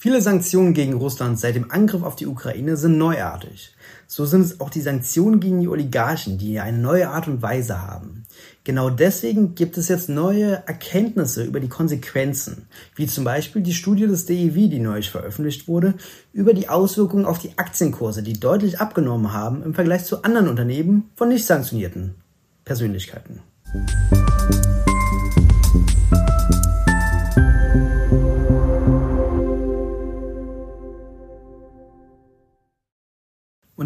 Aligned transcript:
Viele 0.00 0.22
Sanktionen 0.22 0.74
gegen 0.74 0.92
Russland 0.92 1.40
seit 1.40 1.56
dem 1.56 1.72
Angriff 1.72 2.04
auf 2.04 2.14
die 2.14 2.28
Ukraine 2.28 2.76
sind 2.76 2.98
neuartig. 2.98 3.74
So 4.06 4.26
sind 4.26 4.42
es 4.42 4.60
auch 4.60 4.70
die 4.70 4.80
Sanktionen 4.80 5.40
gegen 5.40 5.60
die 5.60 5.66
Oligarchen, 5.66 6.38
die 6.38 6.60
eine 6.60 6.78
neue 6.78 7.10
Art 7.10 7.26
und 7.26 7.42
Weise 7.42 7.82
haben. 7.82 8.22
Genau 8.62 8.90
deswegen 8.90 9.56
gibt 9.56 9.76
es 9.76 9.88
jetzt 9.88 10.08
neue 10.08 10.62
Erkenntnisse 10.68 11.42
über 11.42 11.58
die 11.58 11.68
Konsequenzen, 11.68 12.68
wie 12.94 13.08
zum 13.08 13.24
Beispiel 13.24 13.60
die 13.60 13.74
Studie 13.74 14.06
des 14.06 14.24
DEW, 14.24 14.68
die 14.68 14.78
neulich 14.78 15.10
veröffentlicht 15.10 15.66
wurde, 15.66 15.94
über 16.32 16.54
die 16.54 16.68
Auswirkungen 16.68 17.24
auf 17.24 17.40
die 17.40 17.58
Aktienkurse, 17.58 18.22
die 18.22 18.38
deutlich 18.38 18.78
abgenommen 18.78 19.32
haben 19.32 19.64
im 19.64 19.74
Vergleich 19.74 20.04
zu 20.04 20.22
anderen 20.22 20.46
Unternehmen 20.46 21.10
von 21.16 21.28
nicht 21.28 21.44
sanktionierten 21.44 22.14
Persönlichkeiten. 22.64 23.40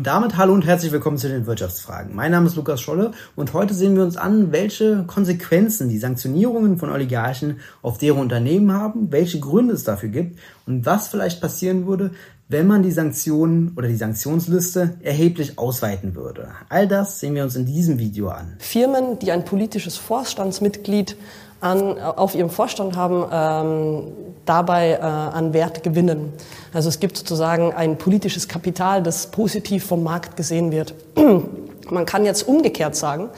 Und 0.02 0.08
damit 0.08 0.36
hallo 0.36 0.52
und 0.52 0.66
herzlich 0.66 0.90
willkommen 0.90 1.16
zu 1.16 1.28
den 1.28 1.46
Wirtschaftsfragen. 1.46 2.12
Mein 2.12 2.32
Name 2.32 2.48
ist 2.48 2.56
Lukas 2.56 2.80
Scholle 2.80 3.12
und 3.36 3.52
heute 3.52 3.72
sehen 3.72 3.94
wir 3.94 4.02
uns 4.02 4.16
an, 4.16 4.50
welche 4.50 5.04
Konsequenzen 5.06 5.88
die 5.88 5.98
Sanktionierungen 5.98 6.76
von 6.76 6.90
Oligarchen 6.90 7.60
auf 7.82 7.98
deren 7.98 8.18
Unternehmen 8.18 8.72
haben, 8.72 9.12
welche 9.12 9.38
Gründe 9.38 9.74
es 9.74 9.84
dafür 9.84 10.08
gibt 10.08 10.40
und 10.66 10.86
was 10.86 11.06
vielleicht 11.06 11.40
passieren 11.40 11.86
würde, 11.86 12.10
wenn 12.48 12.66
man 12.66 12.82
die 12.82 12.90
Sanktionen 12.90 13.74
oder 13.76 13.86
die 13.86 13.94
Sanktionsliste 13.94 14.96
erheblich 15.02 15.56
ausweiten 15.56 16.16
würde. 16.16 16.48
All 16.68 16.88
das 16.88 17.20
sehen 17.20 17.36
wir 17.36 17.44
uns 17.44 17.54
in 17.54 17.64
diesem 17.64 18.00
Video 18.00 18.26
an. 18.26 18.56
Firmen, 18.58 19.20
die 19.20 19.30
ein 19.30 19.44
politisches 19.44 19.98
Vorstandsmitglied 19.98 21.16
an, 21.62 21.98
auf 21.98 22.34
ihrem 22.34 22.50
Vorstand 22.50 22.96
haben, 22.96 23.24
ähm, 23.32 24.12
dabei 24.44 24.92
äh, 24.92 25.00
an 25.00 25.52
Wert 25.52 25.82
gewinnen. 25.82 26.32
Also 26.72 26.88
es 26.88 27.00
gibt 27.00 27.16
sozusagen 27.16 27.72
ein 27.72 27.96
politisches 27.96 28.48
Kapital, 28.48 29.02
das 29.02 29.28
positiv 29.28 29.86
vom 29.86 30.02
Markt 30.02 30.36
gesehen 30.36 30.72
wird. 30.72 30.94
Man 31.90 32.06
kann 32.06 32.24
jetzt 32.24 32.48
umgekehrt 32.48 32.96
sagen, 32.96 33.28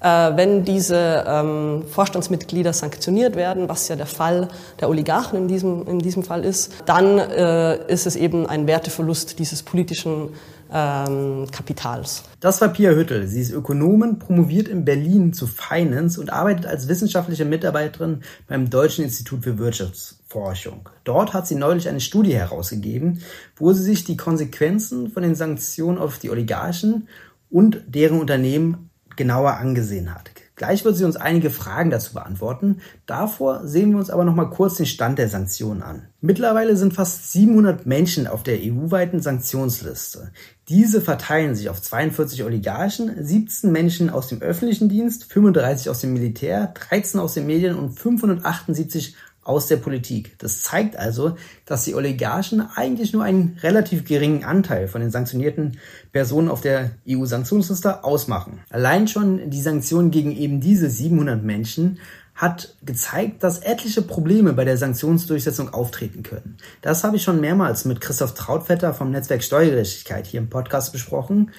äh, 0.00 0.06
wenn 0.36 0.64
diese 0.64 1.24
ähm, 1.26 1.84
Vorstandsmitglieder 1.88 2.72
sanktioniert 2.72 3.36
werden, 3.36 3.68
was 3.68 3.88
ja 3.88 3.96
der 3.96 4.06
Fall 4.06 4.48
der 4.80 4.90
Oligarchen 4.90 5.38
in 5.38 5.48
diesem, 5.48 5.86
in 5.86 6.00
diesem 6.00 6.24
Fall 6.24 6.44
ist, 6.44 6.72
dann 6.86 7.18
äh, 7.18 7.76
ist 7.86 8.06
es 8.06 8.16
eben 8.16 8.46
ein 8.46 8.66
Werteverlust 8.66 9.38
dieses 9.38 9.62
politischen 9.62 10.30
ähm, 10.72 11.46
Kapitals. 11.50 12.24
Das 12.40 12.60
war 12.60 12.68
Pia 12.68 12.92
Hüttel. 12.92 13.26
Sie 13.26 13.40
ist 13.40 13.52
Ökonomin, 13.52 14.18
promoviert 14.18 14.68
in 14.68 14.84
Berlin 14.84 15.32
zu 15.32 15.46
Finance 15.46 16.20
und 16.20 16.32
arbeitet 16.32 16.66
als 16.66 16.88
wissenschaftliche 16.88 17.44
Mitarbeiterin 17.44 18.22
beim 18.48 18.70
Deutschen 18.70 19.04
Institut 19.04 19.44
für 19.44 19.58
Wirtschaftsforschung. 19.58 20.88
Dort 21.04 21.34
hat 21.34 21.46
sie 21.46 21.56
neulich 21.56 21.88
eine 21.88 22.00
Studie 22.00 22.34
herausgegeben, 22.34 23.20
wo 23.56 23.72
sie 23.72 23.82
sich 23.82 24.04
die 24.04 24.16
Konsequenzen 24.16 25.10
von 25.10 25.22
den 25.22 25.34
Sanktionen 25.34 25.98
auf 25.98 26.18
die 26.18 26.30
Oligarchen 26.30 27.08
und 27.50 27.82
deren 27.86 28.18
Unternehmen 28.18 28.90
genauer 29.16 29.58
angesehen 29.58 30.14
hat. 30.14 30.31
Gleich 30.62 30.84
wird 30.84 30.96
sie 30.96 31.04
uns 31.04 31.16
einige 31.16 31.50
Fragen 31.50 31.90
dazu 31.90 32.14
beantworten. 32.14 32.82
Davor 33.06 33.66
sehen 33.66 33.90
wir 33.90 33.98
uns 33.98 34.10
aber 34.10 34.24
noch 34.24 34.36
mal 34.36 34.48
kurz 34.48 34.76
den 34.76 34.86
Stand 34.86 35.18
der 35.18 35.28
Sanktionen 35.28 35.82
an. 35.82 36.06
Mittlerweile 36.20 36.76
sind 36.76 36.94
fast 36.94 37.32
700 37.32 37.84
Menschen 37.84 38.28
auf 38.28 38.44
der 38.44 38.58
EU-weiten 38.60 39.20
Sanktionsliste. 39.20 40.30
Diese 40.68 41.00
verteilen 41.00 41.56
sich 41.56 41.68
auf 41.68 41.82
42 41.82 42.44
Oligarchen, 42.44 43.10
17 43.24 43.72
Menschen 43.72 44.08
aus 44.08 44.28
dem 44.28 44.40
öffentlichen 44.40 44.88
Dienst, 44.88 45.24
35 45.32 45.90
aus 45.90 46.00
dem 46.00 46.12
Militär, 46.12 46.72
13 46.88 47.18
aus 47.18 47.34
den 47.34 47.46
Medien 47.46 47.74
und 47.74 47.98
578 47.98 49.16
aus 49.44 49.66
der 49.66 49.76
Politik. 49.76 50.38
Das 50.38 50.62
zeigt 50.62 50.96
also, 50.96 51.36
dass 51.66 51.84
die 51.84 51.94
Oligarchen 51.94 52.60
eigentlich 52.60 53.12
nur 53.12 53.24
einen 53.24 53.58
relativ 53.62 54.04
geringen 54.04 54.44
Anteil 54.44 54.88
von 54.88 55.00
den 55.00 55.10
sanktionierten 55.10 55.78
Personen 56.12 56.48
auf 56.48 56.60
der 56.60 56.92
EU-Sanktionsliste 57.08 58.04
ausmachen. 58.04 58.60
Allein 58.70 59.08
schon 59.08 59.50
die 59.50 59.60
Sanktionen 59.60 60.10
gegen 60.10 60.32
eben 60.32 60.60
diese 60.60 60.88
700 60.88 61.42
Menschen 61.42 61.98
hat 62.34 62.76
gezeigt, 62.82 63.42
dass 63.42 63.58
etliche 63.58 64.02
Probleme 64.02 64.52
bei 64.52 64.64
der 64.64 64.78
Sanktionsdurchsetzung 64.78 65.74
auftreten 65.74 66.22
können. 66.22 66.56
Das 66.80 67.04
habe 67.04 67.16
ich 67.16 67.22
schon 67.22 67.40
mehrmals 67.40 67.84
mit 67.84 68.00
Christoph 68.00 68.34
Trautvetter 68.34 68.94
vom 68.94 69.10
Netzwerk 69.10 69.42
Steuergerechtigkeit 69.42 70.26
hier 70.26 70.40
im 70.40 70.48
Podcast 70.48 70.92
besprochen. 70.92 71.50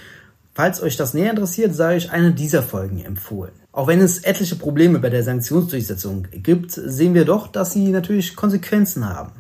Falls 0.53 0.81
euch 0.81 0.97
das 0.97 1.13
näher 1.13 1.31
interessiert, 1.31 1.75
sei 1.75 1.95
euch 1.95 2.11
eine 2.11 2.31
dieser 2.31 2.63
Folgen 2.63 3.03
empfohlen. 3.03 3.62
Auch 3.73 3.87
wenn 3.87 4.01
es 4.01 4.19
etliche 4.19 4.55
Probleme 4.55 4.99
bei 4.99 5.09
der 5.09 5.23
Sanktionsdurchsetzung 5.23 6.27
gibt, 6.31 6.71
sehen 6.71 7.15
wir 7.15 7.25
doch, 7.25 7.47
dass 7.47 7.73
sie 7.73 7.89
natürlich 7.89 8.35
Konsequenzen 8.35 9.09
haben. 9.09 9.31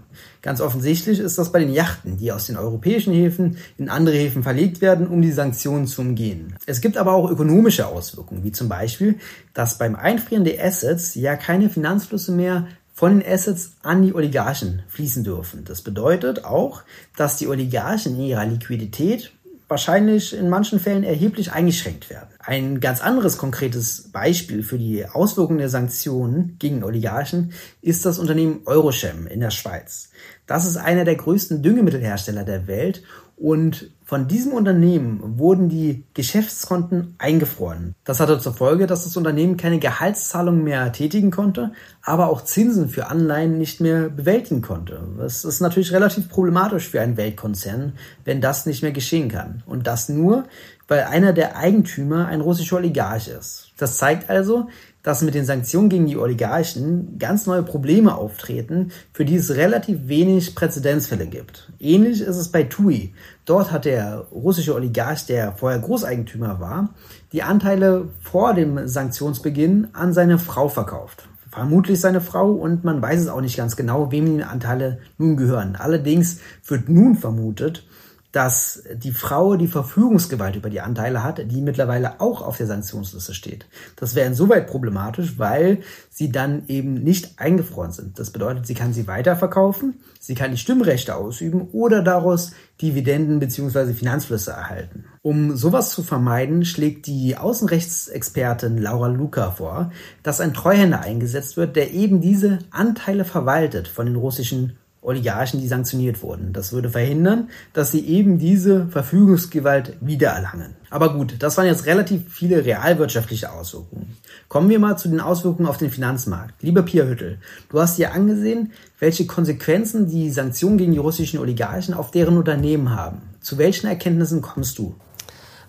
Ganz 0.41 0.59
offensichtlich 0.59 1.19
ist 1.19 1.37
das 1.37 1.51
bei 1.51 1.59
den 1.59 1.71
Yachten, 1.71 2.17
die 2.17 2.31
aus 2.31 2.47
den 2.47 2.57
europäischen 2.57 3.13
Häfen 3.13 3.57
in 3.77 3.89
andere 3.89 4.17
Häfen 4.17 4.41
verlegt 4.41 4.81
werden, 4.81 5.05
um 5.05 5.21
die 5.21 5.31
Sanktionen 5.31 5.85
zu 5.85 6.01
umgehen. 6.01 6.55
Es 6.65 6.81
gibt 6.81 6.97
aber 6.97 7.13
auch 7.13 7.29
ökonomische 7.29 7.85
Auswirkungen, 7.85 8.43
wie 8.43 8.51
zum 8.51 8.69
Beispiel, 8.69 9.19
dass 9.53 9.77
beim 9.77 9.95
Einfrieren 9.95 10.45
der 10.45 10.65
Assets 10.65 11.13
ja 11.13 11.35
keine 11.35 11.69
Finanzflüsse 11.69 12.31
mehr 12.31 12.67
von 12.91 13.19
den 13.19 13.31
Assets 13.31 13.73
an 13.83 14.01
die 14.01 14.15
Oligarchen 14.15 14.81
fließen 14.87 15.23
dürfen. 15.23 15.63
Das 15.63 15.83
bedeutet 15.83 16.43
auch, 16.43 16.81
dass 17.15 17.37
die 17.37 17.47
Oligarchen 17.47 18.15
in 18.15 18.25
ihrer 18.25 18.45
Liquidität 18.45 19.31
wahrscheinlich 19.67 20.35
in 20.35 20.49
manchen 20.49 20.79
Fällen 20.79 21.03
erheblich 21.03 21.51
eingeschränkt 21.51 22.09
werden. 22.09 22.29
Ein 22.39 22.79
ganz 22.79 23.01
anderes 23.01 23.37
konkretes 23.37 24.11
Beispiel 24.11 24.63
für 24.63 24.77
die 24.77 25.05
Auswirkungen 25.05 25.59
der 25.59 25.69
Sanktionen 25.69 26.57
gegen 26.59 26.83
Oligarchen 26.83 27.53
ist 27.81 28.05
das 28.05 28.19
Unternehmen 28.19 28.61
Eurochem 28.65 29.27
in 29.27 29.39
der 29.39 29.51
Schweiz. 29.51 30.09
Das 30.45 30.65
ist 30.65 30.77
einer 30.77 31.05
der 31.05 31.15
größten 31.15 31.63
Düngemittelhersteller 31.63 32.43
der 32.43 32.67
Welt 32.67 33.03
und 33.35 33.92
von 34.05 34.27
diesem 34.27 34.51
Unternehmen 34.51 35.39
wurden 35.39 35.69
die 35.69 36.03
Geschäftskonten 36.13 37.15
eingefroren. 37.17 37.95
Das 38.03 38.19
hatte 38.19 38.39
zur 38.39 38.53
Folge, 38.53 38.85
dass 38.85 39.05
das 39.05 39.15
Unternehmen 39.15 39.55
keine 39.57 39.79
Gehaltszahlungen 39.79 40.63
mehr 40.63 40.91
tätigen 40.91 41.31
konnte, 41.31 41.71
aber 42.01 42.29
auch 42.29 42.43
Zinsen 42.43 42.89
für 42.89 43.07
Anleihen 43.07 43.57
nicht 43.57 43.79
mehr 43.79 44.09
bewältigen 44.09 44.61
konnte. 44.61 45.01
Das 45.17 45.45
ist 45.45 45.61
natürlich 45.61 45.93
relativ 45.93 46.29
problematisch 46.29 46.89
für 46.89 47.01
einen 47.01 47.17
Weltkonzern, 47.17 47.93
wenn 48.25 48.41
das 48.41 48.65
nicht 48.65 48.83
mehr 48.83 48.91
geschehen 48.91 49.29
kann. 49.29 49.63
Und 49.65 49.87
das 49.87 50.09
nur, 50.09 50.43
weil 50.87 51.03
einer 51.03 51.33
der 51.33 51.55
Eigentümer 51.55 52.27
ein 52.27 52.41
russischer 52.41 52.77
Oligarch 52.77 53.27
ist. 53.27 53.71
Das 53.77 53.97
zeigt 53.97 54.29
also, 54.29 54.67
dass 55.03 55.21
mit 55.21 55.35
den 55.35 55.45
Sanktionen 55.45 55.89
gegen 55.89 56.07
die 56.07 56.17
Oligarchen 56.17 57.17
ganz 57.19 57.45
neue 57.45 57.61
Probleme 57.61 58.15
auftreten, 58.15 58.91
für 59.11 59.25
die 59.25 59.35
es 59.35 59.51
relativ 59.55 60.07
wenig 60.07 60.55
Präzedenzfälle 60.55 61.27
gibt. 61.27 61.71
Ähnlich 61.79 62.21
ist 62.21 62.37
es 62.37 62.49
bei 62.49 62.63
TUI. 62.63 63.13
Dort 63.45 63.71
hat 63.71 63.85
der 63.85 64.25
russische 64.31 64.73
Oligarch, 64.73 65.25
der 65.25 65.51
vorher 65.51 65.79
Großeigentümer 65.79 66.61
war, 66.61 66.95
die 67.33 67.43
Anteile 67.43 68.07
vor 68.21 68.53
dem 68.53 68.87
Sanktionsbeginn 68.87 69.89
an 69.91 70.13
seine 70.13 70.39
Frau 70.39 70.69
verkauft. 70.69 71.27
Vermutlich 71.51 71.99
seine 71.99 72.21
Frau 72.21 72.51
und 72.51 72.83
man 72.83 73.01
weiß 73.01 73.21
es 73.21 73.27
auch 73.27 73.41
nicht 73.41 73.57
ganz 73.57 73.75
genau, 73.75 74.11
wem 74.11 74.37
die 74.37 74.43
Anteile 74.43 74.99
nun 75.19 75.37
gehören. 75.37 75.75
Allerdings 75.75 76.39
wird 76.65 76.89
nun 76.89 77.15
vermutet, 77.15 77.85
dass 78.33 78.83
die 78.95 79.11
Frau 79.11 79.55
die 79.55 79.67
Verfügungsgewalt 79.67 80.55
über 80.55 80.71
die 80.71 80.81
Anteile 80.81 81.23
hat, 81.23 81.39
die 81.51 81.61
mittlerweile 81.61 82.19
auch 82.19 82.41
auf 82.41 82.57
der 82.57 82.65
Sanktionsliste 82.65 83.33
steht. 83.35 83.67
Das 83.95 84.15
wäre 84.15 84.27
insoweit 84.27 84.65
problematisch, 84.65 85.37
weil 85.37 85.81
sie 86.09 86.31
dann 86.31 86.63
eben 86.67 86.95
nicht 86.95 87.39
eingefroren 87.39 87.91
sind. 87.91 88.17
Das 88.17 88.31
bedeutet, 88.31 88.65
sie 88.65 88.73
kann 88.73 88.91
sie 88.91 89.05
weiterverkaufen, 89.05 89.99
sie 90.19 90.33
kann 90.33 90.49
die 90.49 90.57
Stimmrechte 90.57 91.15
ausüben 91.15 91.69
oder 91.73 92.01
daraus 92.01 92.53
Dividenden 92.81 93.39
bzw. 93.39 93.93
Finanzflüsse 93.93 94.51
erhalten. 94.51 95.05
Um 95.21 95.55
sowas 95.55 95.91
zu 95.91 96.01
vermeiden, 96.01 96.65
schlägt 96.65 97.05
die 97.05 97.37
Außenrechtsexpertin 97.37 98.79
Laura 98.79 99.07
Luca 99.07 99.51
vor, 99.51 99.91
dass 100.23 100.41
ein 100.41 100.55
Treuhänder 100.55 101.01
eingesetzt 101.01 101.55
wird, 101.55 101.75
der 101.75 101.93
eben 101.93 102.19
diese 102.19 102.57
Anteile 102.71 103.25
verwaltet 103.25 103.87
von 103.87 104.07
den 104.07 104.15
russischen 104.15 104.75
Oligarchen, 105.03 105.59
die 105.59 105.67
sanktioniert 105.67 106.23
wurden. 106.23 106.53
Das 106.53 106.71
würde 106.71 106.89
verhindern, 106.89 107.49
dass 107.73 107.91
sie 107.91 108.05
eben 108.07 108.39
diese 108.39 108.87
Verfügungsgewalt 108.87 109.97
wiedererlangen. 110.01 110.75
Aber 110.89 111.13
gut, 111.13 111.35
das 111.39 111.57
waren 111.57 111.65
jetzt 111.65 111.85
relativ 111.85 112.21
viele 112.31 112.65
realwirtschaftliche 112.65 113.51
Auswirkungen. 113.51 114.17
Kommen 114.47 114.69
wir 114.69 114.79
mal 114.79 114.97
zu 114.97 115.09
den 115.09 115.19
Auswirkungen 115.19 115.67
auf 115.67 115.77
den 115.77 115.89
Finanzmarkt. 115.89 116.61
Lieber 116.61 116.83
Pia 116.83 117.05
Hüttel, 117.05 117.39
du 117.69 117.79
hast 117.79 117.97
dir 117.97 118.13
angesehen, 118.13 118.71
welche 118.99 119.25
Konsequenzen 119.25 120.07
die 120.07 120.29
Sanktionen 120.29 120.77
gegen 120.77 120.93
die 120.93 120.99
russischen 120.99 121.39
Oligarchen 121.39 121.93
auf 121.93 122.11
deren 122.11 122.37
Unternehmen 122.37 122.95
haben. 122.95 123.21
Zu 123.41 123.57
welchen 123.57 123.87
Erkenntnissen 123.87 124.41
kommst 124.41 124.77
du? 124.77 124.95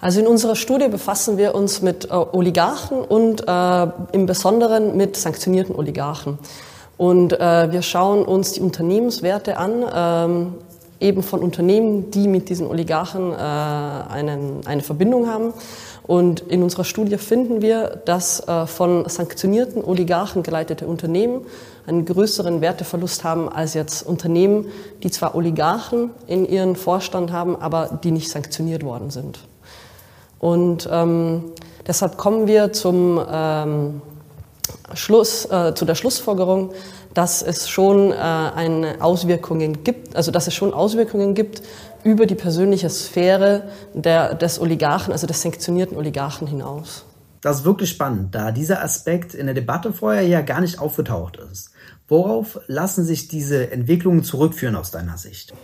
Also 0.01 0.21
in 0.21 0.27
unserer 0.27 0.55
Studie 0.55 0.89
befassen 0.89 1.39
wir 1.39 1.55
uns 1.55 1.81
mit 1.81 2.11
äh, 2.11 2.13
Oligarchen 2.13 2.99
und 2.99 3.49
äh, 3.49 3.87
im 4.13 4.27
Besonderen 4.27 4.99
mit 4.99 5.17
sanktionierten 5.17 5.75
Oligarchen. 5.75 6.39
Und 6.97 7.33
äh, 7.33 7.73
wir 7.73 7.83
schauen 7.83 8.25
uns 8.25 8.53
die 8.53 8.61
Unternehmenswerte 8.61 9.57
an, 9.57 9.85
ähm, 9.95 10.55
eben 11.01 11.23
von 11.23 11.41
Unternehmen, 11.41 12.11
die 12.11 12.29
mit 12.29 12.49
diesen 12.49 12.67
Oligarchen 12.67 13.33
äh, 13.33 13.35
einen, 13.37 14.61
eine 14.65 14.83
Verbindung 14.83 15.29
haben. 15.29 15.53
Und 16.07 16.41
in 16.41 16.63
unserer 16.63 16.85
Studie 16.85 17.17
finden 17.19 17.63
wir, 17.63 18.01
dass 18.05 18.47
äh, 18.47 18.67
von 18.67 19.09
sanktionierten 19.09 19.83
Oligarchen 19.83 20.43
geleitete 20.43 20.87
Unternehmen 20.87 21.43
einen 21.87 22.05
größeren 22.05 22.61
Werteverlust 22.61 23.25
haben 23.25 23.49
als 23.49 23.75
jetzt 23.75 24.07
Unternehmen, 24.07 24.67
die 25.03 25.11
zwar 25.11 25.35
Oligarchen 25.35 26.11
in 26.27 26.47
ihren 26.47 26.77
Vorstand 26.77 27.33
haben, 27.33 27.57
aber 27.57 28.01
die 28.03 28.11
nicht 28.11 28.31
sanktioniert 28.31 28.85
worden 28.85 29.11
sind. 29.11 29.41
Und 30.39 30.89
ähm, 30.93 31.53
deshalb 31.87 32.19
kommen 32.19 32.47
wir 32.47 32.73
zum 32.73 33.21
ähm, 33.31 34.03
Schluss, 34.93 35.47
äh, 35.47 35.75
zu 35.75 35.85
der 35.85 35.95
Schlussfolgerung, 35.95 36.73
dass 37.15 37.43
es 37.43 37.69
schon 37.69 38.13
äh, 38.13 38.15
eine 38.15 38.97
Auswirkungen 39.01 39.83
gibt, 39.85 40.15
also 40.17 40.31
dass 40.31 40.47
es 40.47 40.55
schon 40.55 40.75
Auswirkungen 40.75 41.35
gibt 41.35 41.63
über 42.03 42.27
die 42.27 42.35
persönliche 42.35 42.91
Sphäre 42.91 43.63
der, 43.95 44.35
des 44.35 44.61
Oligarchen, 44.61 45.13
also 45.13 45.27
des 45.27 45.41
sanktionierten 45.41 45.97
Oligarchen 45.97 46.47
hinaus. 46.47 47.05
Das 47.41 47.59
ist 47.59 47.65
wirklich 47.65 47.91
spannend, 47.91 48.35
da 48.35 48.53
dieser 48.53 48.83
Aspekt 48.83 49.35
in 49.35 49.47
der 49.47 49.55
Debatte 49.55 49.93
vorher 49.93 50.27
ja 50.27 50.41
gar 50.41 50.61
nicht 50.61 50.79
aufgetaucht 50.79 51.39
ist. 51.51 51.71
Worauf 52.09 52.61
lassen 52.67 53.05
sich 53.05 53.29
diese 53.29 53.71
Entwicklungen 53.71 54.25
zurückführen 54.25 54.77
aus 54.77 54.91
deiner 54.91 55.17
Sicht? 55.17 55.55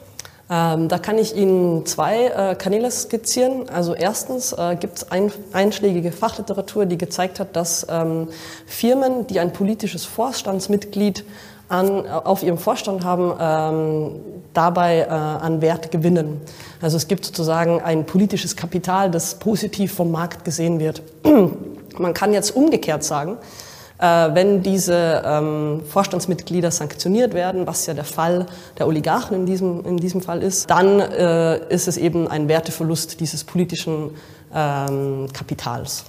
Ähm, 0.51 0.89
da 0.89 0.99
kann 0.99 1.17
ich 1.17 1.37
Ihnen 1.37 1.87
zwei 1.87 2.27
äh, 2.27 2.55
Kanäle 2.57 2.91
skizzieren. 2.91 3.69
Also 3.69 3.95
erstens 3.95 4.53
äh, 4.53 4.75
gibt 4.75 4.99
es 4.99 5.11
ein, 5.13 5.31
einschlägige 5.53 6.11
Fachliteratur, 6.11 6.87
die 6.87 6.99
gezeigt 6.99 7.39
hat, 7.39 7.55
dass 7.55 7.87
ähm, 7.89 8.29
Firmen, 8.67 9.29
die 9.29 9.39
ein 9.39 9.53
politisches 9.53 10.05
Vorstandsmitglied 10.05 11.25
an, 11.69 12.09
auf 12.09 12.43
ihrem 12.43 12.59
Vorstand 12.59 13.05
haben, 13.05 13.33
ähm, 13.41 14.21
dabei 14.53 15.03
äh, 15.03 15.09
an 15.09 15.63
Wert 15.63 15.93
gewinnen. 15.93 16.41
Also 16.83 16.97
es 16.97 17.07
gibt 17.07 17.25
sozusagen 17.25 17.81
ein 17.81 18.05
politisches 18.05 18.57
Kapital, 18.57 19.09
das 19.13 19.37
positiv 19.37 19.95
vom 19.95 20.11
Markt 20.11 20.45
gesehen 20.45 20.81
wird. 20.81 21.01
Man 21.99 22.13
kann 22.13 22.33
jetzt 22.33 22.57
umgekehrt 22.57 23.05
sagen, 23.05 23.35
äh, 23.35 23.70
wenn 24.01 24.63
diese 24.63 25.23
ähm, 25.27 25.83
Vorstandsmitglieder 25.87 26.71
sanktioniert 26.71 27.35
werden, 27.35 27.67
was 27.67 27.85
ja 27.87 27.93
der 27.93 28.05
Fall 28.05 28.47
der 28.79 28.87
Oligarchen 28.87 29.37
in 29.37 29.47
diesem, 29.47 29.85
in 29.85 29.99
diesem 29.99 30.23
Fall 30.23 30.43
ist, 30.43 30.71
dann 30.71 31.01
äh, 31.01 31.59
ist 31.69 31.87
es 31.87 31.99
eben 31.99 32.27
ein 32.27 32.49
Werteverlust 32.49 33.21
dieses 33.21 33.45
politischen 33.45 34.11
ähm, 34.55 35.29
Kapitals. 35.33 36.05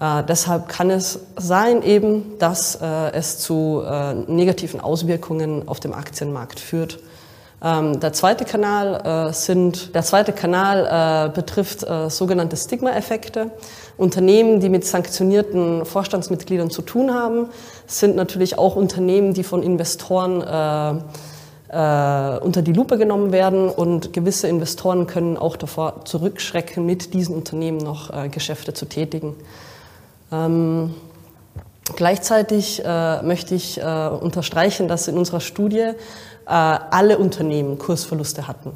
Äh, 0.00 0.24
deshalb 0.24 0.68
kann 0.68 0.90
es 0.90 1.20
sein 1.36 1.82
eben, 1.82 2.38
dass 2.38 2.76
äh, 2.76 3.12
es 3.12 3.38
zu 3.38 3.82
äh, 3.86 4.14
negativen 4.14 4.80
Auswirkungen 4.80 5.68
auf 5.68 5.78
dem 5.78 5.92
Aktienmarkt 5.92 6.58
führt. 6.58 6.98
Ähm, 7.62 8.00
der 8.00 8.14
zweite 8.14 8.46
Kanal 8.46 9.28
äh, 9.28 9.32
sind, 9.34 9.94
der 9.94 10.02
zweite 10.02 10.32
Kanal 10.32 11.28
äh, 11.28 11.34
betrifft 11.34 11.82
äh, 11.82 12.08
sogenannte 12.08 12.56
Stigma-Effekte. 12.56 13.50
Unternehmen, 14.00 14.60
die 14.60 14.70
mit 14.70 14.86
sanktionierten 14.86 15.84
Vorstandsmitgliedern 15.84 16.70
zu 16.70 16.80
tun 16.80 17.12
haben, 17.12 17.48
sind 17.86 18.16
natürlich 18.16 18.56
auch 18.56 18.74
Unternehmen, 18.74 19.34
die 19.34 19.44
von 19.44 19.62
Investoren 19.62 20.40
äh, 20.40 21.00
äh, 21.68 22.38
unter 22.38 22.62
die 22.62 22.72
Lupe 22.72 22.96
genommen 22.96 23.30
werden 23.30 23.68
und 23.68 24.14
gewisse 24.14 24.48
Investoren 24.48 25.06
können 25.06 25.36
auch 25.36 25.56
davor 25.56 26.06
zurückschrecken, 26.06 26.86
mit 26.86 27.12
diesen 27.12 27.34
Unternehmen 27.34 27.76
noch 27.76 28.10
äh, 28.10 28.30
Geschäfte 28.30 28.72
zu 28.72 28.86
tätigen. 28.86 29.34
Ähm, 30.32 30.94
gleichzeitig 31.94 32.82
äh, 32.82 33.22
möchte 33.22 33.54
ich 33.54 33.78
äh, 33.78 34.08
unterstreichen, 34.08 34.88
dass 34.88 35.08
in 35.08 35.18
unserer 35.18 35.40
Studie 35.40 35.78
äh, 35.78 35.92
alle 36.46 37.18
Unternehmen 37.18 37.78
Kursverluste 37.78 38.48
hatten. 38.48 38.72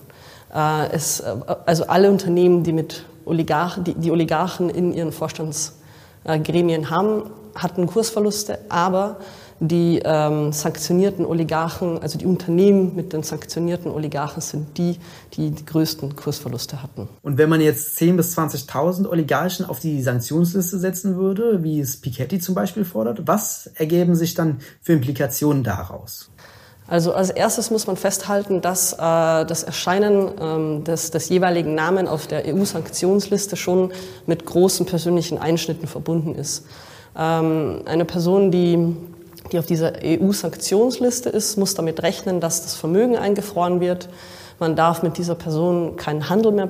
Äh, 0.54 0.92
es, 0.92 1.22
also 1.64 1.86
alle 1.86 2.10
Unternehmen, 2.10 2.62
die 2.62 2.74
mit 2.74 3.06
Oligarchen, 3.24 3.84
die, 3.84 3.94
die 3.94 4.10
Oligarchen 4.10 4.70
in 4.70 4.92
ihren 4.92 5.12
Vorstandsgremien 5.12 6.90
haben, 6.90 7.30
hatten 7.54 7.86
Kursverluste, 7.86 8.58
aber 8.68 9.18
die 9.60 10.00
ähm, 10.04 10.52
sanktionierten 10.52 11.24
Oligarchen, 11.24 11.98
also 11.98 12.18
die 12.18 12.26
Unternehmen 12.26 12.94
mit 12.96 13.12
den 13.12 13.22
sanktionierten 13.22 13.90
Oligarchen 13.90 14.42
sind 14.42 14.76
die, 14.78 14.98
die 15.34 15.50
die 15.50 15.64
größten 15.64 16.16
Kursverluste 16.16 16.82
hatten. 16.82 17.08
Und 17.22 17.38
wenn 17.38 17.48
man 17.48 17.60
jetzt 17.60 17.96
10.000 17.98 18.16
bis 18.16 18.38
20.000 18.38 19.08
Oligarchen 19.08 19.66
auf 19.66 19.78
die 19.78 20.02
Sanktionsliste 20.02 20.78
setzen 20.78 21.16
würde, 21.16 21.62
wie 21.62 21.80
es 21.80 22.00
Piketty 22.00 22.40
zum 22.40 22.54
Beispiel 22.54 22.84
fordert, 22.84 23.26
was 23.26 23.70
ergeben 23.74 24.16
sich 24.16 24.34
dann 24.34 24.58
für 24.82 24.92
Implikationen 24.92 25.62
daraus? 25.62 26.30
Also 26.86 27.14
als 27.14 27.31
erstes 27.31 27.70
muss 27.70 27.86
man 27.86 27.96
festhalten, 27.96 28.60
dass 28.60 28.92
äh, 28.92 28.96
das 28.98 29.62
Erscheinen 29.62 30.31
ähm, 30.40 30.84
des, 30.84 31.10
des 31.10 31.31
jeweiligen 31.31 31.75
Namen 31.75 32.06
auf 32.06 32.26
der 32.26 32.44
EU-Sanktionsliste 32.46 33.56
schon 33.56 33.90
mit 34.26 34.44
großen 34.44 34.84
persönlichen 34.84 35.38
Einschnitten 35.38 35.86
verbunden 35.86 36.34
ist. 36.34 36.66
Ähm, 37.16 37.81
eine 37.86 38.04
Person, 38.04 38.50
die, 38.50 38.94
die 39.50 39.58
auf 39.58 39.64
dieser 39.64 39.94
EU-Sanktionsliste 40.04 41.31
ist, 41.31 41.56
muss 41.56 41.75
damit 41.75 42.02
rechnen, 42.02 42.40
dass 42.40 42.62
das 42.62 42.75
Vermögen 42.75 43.16
eingefroren 43.16 43.81
wird. 43.81 44.10
Man 44.58 44.76
darf 44.76 45.02
mit 45.02 45.16
dieser 45.16 45.34
Person 45.34 45.96
keinen 45.96 46.28
Handel 46.28 46.52
mehr 46.52 46.69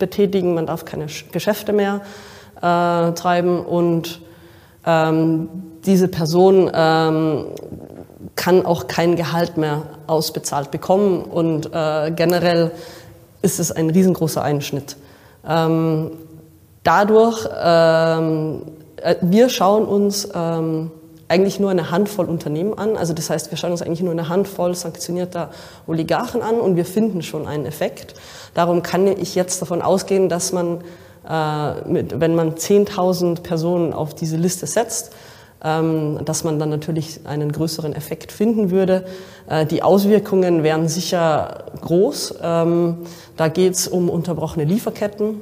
betätigen, 0.00 0.54
man 0.54 0.66
darf 0.66 0.84
keine 0.84 1.06
Geschäfte 1.30 1.72
mehr 1.72 2.00
äh, 2.56 3.12
treiben 3.12 3.64
und 3.64 4.20
ähm, 4.84 5.48
diese 5.86 6.08
Person 6.08 6.70
ähm, 6.74 7.46
kann 8.36 8.66
auch 8.66 8.88
kein 8.88 9.16
Gehalt 9.16 9.56
mehr 9.56 9.82
ausbezahlt 10.06 10.70
bekommen 10.70 11.22
und 11.22 11.70
äh, 11.72 12.10
generell 12.10 12.72
ist 13.42 13.60
es 13.60 13.70
ein 13.70 13.90
riesengroßer 13.90 14.42
Einschnitt. 14.42 14.96
Ähm, 15.46 16.12
dadurch, 16.82 17.48
ähm, 17.62 18.62
äh, 18.96 19.16
wir 19.20 19.48
schauen 19.48 19.84
uns 19.84 20.28
ähm, 20.34 20.90
eigentlich 21.28 21.58
nur 21.58 21.70
eine 21.70 21.90
Handvoll 21.90 22.26
Unternehmen 22.26 22.76
an. 22.78 22.96
Also 22.96 23.12
das 23.12 23.30
heißt, 23.30 23.50
wir 23.50 23.58
schauen 23.58 23.72
uns 23.72 23.82
eigentlich 23.82 24.02
nur 24.02 24.12
eine 24.12 24.28
Handvoll 24.28 24.74
sanktionierter 24.74 25.50
Oligarchen 25.86 26.42
an 26.42 26.56
und 26.56 26.76
wir 26.76 26.84
finden 26.84 27.22
schon 27.22 27.46
einen 27.46 27.66
Effekt. 27.66 28.14
Darum 28.54 28.82
kann 28.82 29.06
ich 29.06 29.34
jetzt 29.34 29.60
davon 29.60 29.82
ausgehen, 29.82 30.28
dass 30.28 30.52
man, 30.52 30.82
äh, 31.28 31.88
mit, 31.88 32.20
wenn 32.20 32.34
man 32.34 32.54
10.000 32.54 33.42
Personen 33.42 33.92
auf 33.92 34.14
diese 34.14 34.36
Liste 34.36 34.66
setzt, 34.66 35.12
dass 35.64 36.44
man 36.44 36.58
dann 36.58 36.68
natürlich 36.68 37.20
einen 37.24 37.50
größeren 37.50 37.94
Effekt 37.94 38.32
finden 38.32 38.70
würde. 38.70 39.06
Äh, 39.48 39.64
die 39.64 39.82
Auswirkungen 39.82 40.62
wären 40.62 40.88
sicher 40.88 41.64
groß. 41.80 42.34
Ähm, 42.42 42.98
da 43.38 43.48
geht 43.48 43.72
es 43.72 43.88
um 43.88 44.10
unterbrochene 44.10 44.66
Lieferketten, 44.66 45.40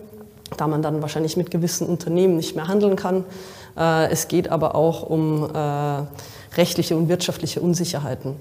da 0.57 0.69
man 0.69 0.81
dann 0.81 1.03
wahrscheinlich 1.03 1.37
mit 1.37 1.51
gewissen 1.51 1.89
Unternehmen 1.89 2.37
nicht 2.37 2.55
mehr 2.55 2.69
handeln 2.69 2.95
kann. 2.95 3.25
Äh, 3.77 4.13
es 4.13 4.29
geht 4.29 4.49
aber 4.49 4.77
auch 4.77 5.03
um 5.03 5.51
äh, 5.53 6.57
rechtliche 6.57 6.97
und 6.97 7.09
wirtschaftliche 7.09 7.61
Unsicherheiten 7.61 8.37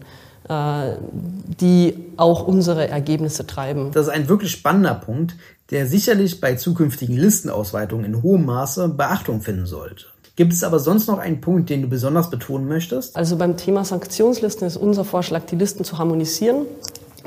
die 0.49 1.93
auch 2.17 2.45
unsere 2.45 2.89
Ergebnisse 2.89 3.45
treiben. 3.45 3.91
Das 3.91 4.07
ist 4.07 4.11
ein 4.11 4.27
wirklich 4.27 4.51
spannender 4.51 4.95
Punkt, 4.95 5.35
der 5.69 5.85
sicherlich 5.85 6.41
bei 6.41 6.55
zukünftigen 6.55 7.15
Listenausweitungen 7.15 8.05
in 8.05 8.23
hohem 8.23 8.45
Maße 8.47 8.89
Beachtung 8.89 9.41
finden 9.41 9.67
sollte. 9.67 10.07
Gibt 10.41 10.53
es 10.53 10.63
aber 10.63 10.79
sonst 10.79 11.05
noch 11.05 11.19
einen 11.19 11.39
Punkt, 11.39 11.69
den 11.69 11.83
du 11.83 11.87
besonders 11.87 12.31
betonen 12.31 12.67
möchtest? 12.67 13.15
Also 13.15 13.37
beim 13.37 13.57
Thema 13.57 13.85
Sanktionslisten 13.85 14.65
ist 14.65 14.75
unser 14.75 15.05
Vorschlag, 15.05 15.43
die 15.43 15.55
Listen 15.55 15.83
zu 15.83 15.99
harmonisieren. 15.99 16.65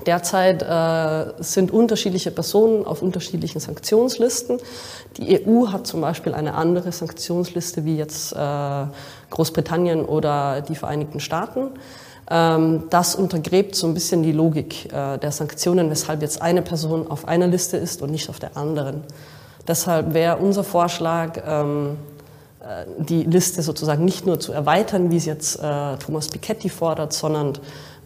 Derzeit 0.04 0.64
äh, 0.64 1.40
sind 1.40 1.70
unterschiedliche 1.70 2.32
Personen 2.32 2.84
auf 2.84 3.02
unterschiedlichen 3.02 3.60
Sanktionslisten. 3.60 4.58
Die 5.16 5.46
EU 5.46 5.68
hat 5.68 5.86
zum 5.86 6.00
Beispiel 6.00 6.34
eine 6.34 6.54
andere 6.54 6.90
Sanktionsliste 6.90 7.84
wie 7.84 7.98
jetzt 7.98 8.32
äh, 8.32 8.36
Großbritannien 9.30 10.04
oder 10.04 10.62
die 10.62 10.74
Vereinigten 10.74 11.20
Staaten. 11.20 11.68
Ähm, 12.28 12.82
das 12.90 13.14
untergräbt 13.14 13.76
so 13.76 13.86
ein 13.86 13.94
bisschen 13.94 14.24
die 14.24 14.32
Logik 14.32 14.92
äh, 14.92 15.18
der 15.18 15.30
Sanktionen, 15.30 15.88
weshalb 15.88 16.20
jetzt 16.20 16.42
eine 16.42 16.62
Person 16.62 17.08
auf 17.08 17.28
einer 17.28 17.46
Liste 17.46 17.76
ist 17.76 18.02
und 18.02 18.10
nicht 18.10 18.28
auf 18.28 18.40
der 18.40 18.56
anderen. 18.56 19.02
Deshalb 19.68 20.14
wäre 20.14 20.38
unser 20.38 20.64
Vorschlag, 20.64 21.40
ähm, 21.46 21.90
äh, 21.92 22.13
die 22.98 23.24
Liste 23.24 23.62
sozusagen 23.62 24.04
nicht 24.04 24.26
nur 24.26 24.40
zu 24.40 24.52
erweitern, 24.52 25.10
wie 25.10 25.16
es 25.16 25.26
jetzt 25.26 25.56
äh, 25.56 25.96
Thomas 25.96 26.28
Piketty 26.28 26.68
fordert, 26.68 27.12
sondern 27.12 27.58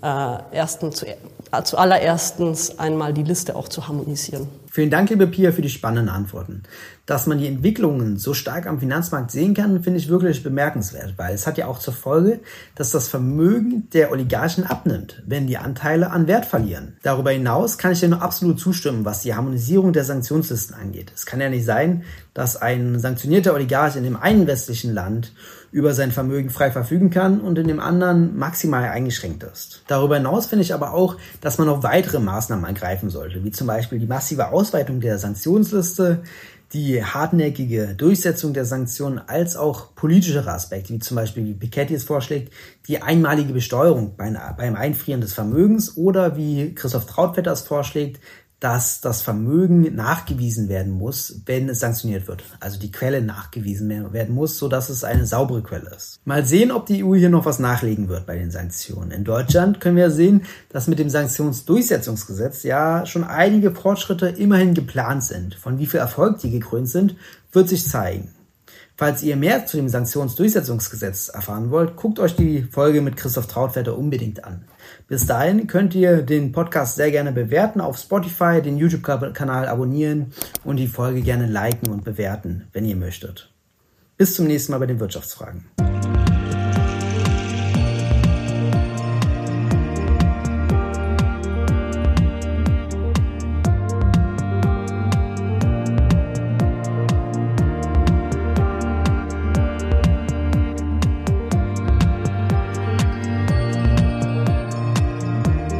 äh, 0.02 0.38
erstens 0.52 0.96
zu, 0.96 1.06
äh, 1.06 1.16
zuallererstens 1.64 2.78
einmal 2.78 3.12
die 3.12 3.22
Liste 3.22 3.56
auch 3.56 3.68
zu 3.68 3.88
harmonisieren. 3.88 4.48
Vielen 4.70 4.90
Dank, 4.90 5.08
liebe 5.08 5.26
Pia, 5.26 5.50
für 5.50 5.62
die 5.62 5.70
spannenden 5.70 6.14
Antworten. 6.14 6.62
Dass 7.06 7.26
man 7.26 7.38
die 7.38 7.46
Entwicklungen 7.46 8.18
so 8.18 8.34
stark 8.34 8.66
am 8.66 8.78
Finanzmarkt 8.78 9.30
sehen 9.30 9.54
kann, 9.54 9.82
finde 9.82 9.98
ich 9.98 10.08
wirklich 10.08 10.42
bemerkenswert, 10.42 11.14
weil 11.16 11.34
es 11.34 11.46
hat 11.46 11.56
ja 11.56 11.66
auch 11.66 11.78
zur 11.78 11.94
Folge, 11.94 12.40
dass 12.74 12.90
das 12.90 13.08
Vermögen 13.08 13.88
der 13.94 14.12
Oligarchen 14.12 14.64
abnimmt, 14.64 15.22
wenn 15.26 15.46
die 15.46 15.56
Anteile 15.56 16.10
an 16.10 16.26
Wert 16.26 16.44
verlieren. 16.44 16.98
Darüber 17.02 17.30
hinaus 17.30 17.78
kann 17.78 17.92
ich 17.92 18.00
dir 18.00 18.08
nur 18.08 18.20
absolut 18.20 18.60
zustimmen, 18.60 19.06
was 19.06 19.22
die 19.22 19.34
Harmonisierung 19.34 19.94
der 19.94 20.04
Sanktionslisten 20.04 20.76
angeht. 20.76 21.12
Es 21.14 21.24
kann 21.24 21.40
ja 21.40 21.48
nicht 21.48 21.64
sein, 21.64 22.04
dass 22.34 22.56
ein 22.56 23.00
sanktionierter 23.00 23.54
Oligarch 23.54 23.96
in 23.96 24.04
dem 24.04 24.16
einen 24.16 24.46
westlichen 24.46 24.92
Land 24.92 25.32
über 25.70 25.92
sein 25.92 26.12
Vermögen 26.12 26.50
frei 26.50 26.70
verfügen 26.70 27.10
kann 27.10 27.40
und 27.40 27.58
in 27.58 27.68
dem 27.68 27.80
anderen 27.80 28.38
maximal 28.38 28.84
eingeschränkt 28.84 29.42
ist. 29.42 29.82
Darüber 29.86 30.16
hinaus 30.16 30.46
finde 30.46 30.62
ich 30.62 30.72
aber 30.72 30.94
auch, 30.94 31.16
dass 31.40 31.58
man 31.58 31.66
noch 31.66 31.82
weitere 31.82 32.18
Maßnahmen 32.18 32.64
ergreifen 32.64 33.10
sollte, 33.10 33.44
wie 33.44 33.50
zum 33.50 33.66
Beispiel 33.66 33.98
die 33.98 34.06
massive 34.06 34.48
Ausweitung 34.48 35.00
der 35.00 35.18
Sanktionsliste, 35.18 36.22
die 36.72 37.02
hartnäckige 37.02 37.94
Durchsetzung 37.94 38.52
der 38.52 38.66
Sanktionen 38.66 39.18
als 39.18 39.56
auch 39.56 39.94
politischere 39.94 40.52
Aspekte, 40.52 40.92
wie 40.92 40.98
zum 40.98 41.14
Beispiel, 41.16 41.44
wie 41.46 41.54
Piketty 41.54 41.94
es 41.94 42.04
vorschlägt, 42.04 42.52
die 42.86 43.00
einmalige 43.00 43.54
Besteuerung 43.54 44.16
beim 44.16 44.74
Einfrieren 44.76 45.22
des 45.22 45.32
Vermögens 45.32 45.96
oder 45.96 46.36
wie 46.36 46.74
Christoph 46.74 47.06
Trautvetter 47.06 47.52
es 47.52 47.62
vorschlägt, 47.62 48.20
dass 48.60 49.00
das 49.00 49.22
Vermögen 49.22 49.94
nachgewiesen 49.94 50.68
werden 50.68 50.92
muss, 50.92 51.42
wenn 51.46 51.68
es 51.68 51.78
sanktioniert 51.78 52.26
wird. 52.26 52.42
Also 52.58 52.78
die 52.78 52.90
Quelle 52.90 53.22
nachgewiesen 53.22 53.88
werden 54.12 54.34
muss, 54.34 54.58
so 54.58 54.68
dass 54.68 54.88
es 54.88 55.04
eine 55.04 55.26
saubere 55.26 55.62
Quelle 55.62 55.90
ist. 55.94 56.20
Mal 56.24 56.44
sehen, 56.44 56.72
ob 56.72 56.86
die 56.86 57.04
EU 57.04 57.14
hier 57.14 57.30
noch 57.30 57.44
was 57.44 57.60
nachlegen 57.60 58.08
wird 58.08 58.26
bei 58.26 58.36
den 58.36 58.50
Sanktionen. 58.50 59.12
In 59.12 59.22
Deutschland 59.22 59.80
können 59.80 59.96
wir 59.96 60.10
sehen, 60.10 60.42
dass 60.70 60.88
mit 60.88 60.98
dem 60.98 61.08
Sanktionsdurchsetzungsgesetz 61.08 62.64
ja 62.64 63.06
schon 63.06 63.22
einige 63.22 63.70
Fortschritte 63.70 64.28
immerhin 64.28 64.74
geplant 64.74 65.22
sind. 65.22 65.54
Von 65.54 65.78
wie 65.78 65.86
viel 65.86 66.00
Erfolg 66.00 66.40
die 66.40 66.50
gekrönt 66.50 66.88
sind, 66.88 67.14
wird 67.52 67.68
sich 67.68 67.88
zeigen. 67.88 68.34
Falls 68.96 69.22
ihr 69.22 69.36
mehr 69.36 69.64
zu 69.64 69.76
dem 69.76 69.88
Sanktionsdurchsetzungsgesetz 69.88 71.28
erfahren 71.28 71.70
wollt, 71.70 71.94
guckt 71.94 72.18
euch 72.18 72.34
die 72.34 72.62
Folge 72.62 73.00
mit 73.00 73.16
Christoph 73.16 73.46
Trautvetter 73.46 73.96
unbedingt 73.96 74.42
an. 74.42 74.64
Bis 75.06 75.26
dahin 75.26 75.66
könnt 75.66 75.94
ihr 75.94 76.22
den 76.22 76.52
Podcast 76.52 76.96
sehr 76.96 77.10
gerne 77.10 77.32
bewerten 77.32 77.80
auf 77.80 77.98
Spotify, 77.98 78.60
den 78.62 78.76
YouTube-Kanal 78.76 79.68
abonnieren 79.68 80.32
und 80.64 80.76
die 80.76 80.88
Folge 80.88 81.22
gerne 81.22 81.46
liken 81.46 81.90
und 81.90 82.04
bewerten, 82.04 82.68
wenn 82.72 82.84
ihr 82.84 82.96
möchtet. 82.96 83.52
Bis 84.16 84.34
zum 84.34 84.46
nächsten 84.46 84.72
Mal 84.72 84.78
bei 84.78 84.86
den 84.86 85.00
Wirtschaftsfragen. 85.00 85.87